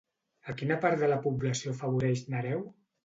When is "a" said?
0.53-0.53